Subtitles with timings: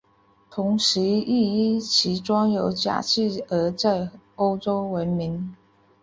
[0.49, 5.55] 同时亦因其装有假肢而在欧洲闻名。